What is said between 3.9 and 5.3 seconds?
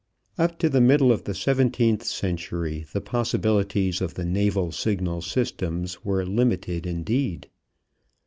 of the naval signal